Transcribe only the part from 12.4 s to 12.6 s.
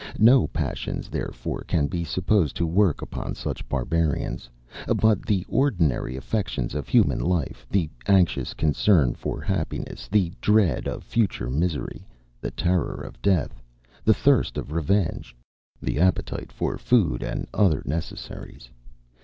the